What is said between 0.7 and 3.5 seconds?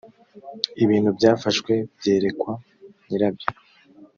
ibintu byafashwe byerekwa nyirabyo.